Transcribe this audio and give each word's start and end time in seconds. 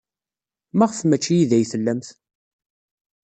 Maɣef 0.77 0.99
maci 1.09 1.33
yid-i 1.37 1.55
ay 1.57 1.65
tellamt? 1.71 2.09